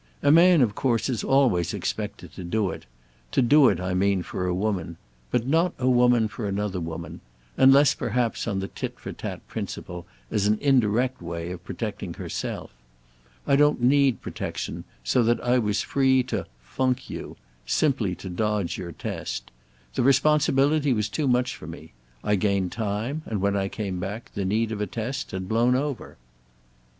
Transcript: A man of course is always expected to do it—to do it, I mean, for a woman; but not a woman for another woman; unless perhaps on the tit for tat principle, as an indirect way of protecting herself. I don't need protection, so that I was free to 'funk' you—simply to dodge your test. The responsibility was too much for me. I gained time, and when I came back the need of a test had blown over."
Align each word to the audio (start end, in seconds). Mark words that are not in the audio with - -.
A 0.23 0.31
man 0.31 0.63
of 0.63 0.73
course 0.73 1.09
is 1.09 1.23
always 1.23 1.75
expected 1.75 2.33
to 2.33 2.43
do 2.43 2.71
it—to 2.71 3.41
do 3.43 3.67
it, 3.69 3.79
I 3.79 3.93
mean, 3.93 4.23
for 4.23 4.47
a 4.47 4.51
woman; 4.55 4.97
but 5.29 5.45
not 5.45 5.75
a 5.77 5.87
woman 5.87 6.27
for 6.27 6.47
another 6.47 6.79
woman; 6.79 7.21
unless 7.55 7.93
perhaps 7.93 8.47
on 8.47 8.61
the 8.61 8.67
tit 8.67 8.97
for 8.99 9.13
tat 9.13 9.47
principle, 9.47 10.07
as 10.31 10.47
an 10.47 10.57
indirect 10.59 11.21
way 11.21 11.51
of 11.51 11.63
protecting 11.63 12.15
herself. 12.15 12.71
I 13.45 13.55
don't 13.55 13.79
need 13.79 14.23
protection, 14.23 14.85
so 15.03 15.21
that 15.21 15.39
I 15.41 15.59
was 15.59 15.83
free 15.83 16.23
to 16.23 16.47
'funk' 16.63 17.07
you—simply 17.07 18.15
to 18.15 18.27
dodge 18.31 18.79
your 18.79 18.93
test. 18.93 19.51
The 19.93 20.01
responsibility 20.01 20.93
was 20.93 21.09
too 21.09 21.27
much 21.27 21.55
for 21.55 21.67
me. 21.67 21.93
I 22.23 22.37
gained 22.37 22.71
time, 22.71 23.21
and 23.27 23.39
when 23.39 23.55
I 23.55 23.67
came 23.67 23.99
back 23.99 24.31
the 24.33 24.45
need 24.45 24.71
of 24.71 24.81
a 24.81 24.87
test 24.87 25.29
had 25.29 25.47
blown 25.47 25.75
over." 25.75 26.17